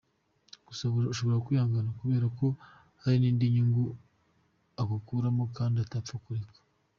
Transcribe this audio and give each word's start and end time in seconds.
Gusa 0.67 0.83
ashobora 1.13 1.43
kwihangana 1.45 1.89
kubera 1.99 2.25
ko 2.37 2.47
hari 3.01 3.17
n'indi 3.19 3.45
nyungu 3.53 3.83
agukuraho 4.81 5.41
kandi 5.57 5.77
atapfa 5.79 6.15
kureka. 6.25 6.57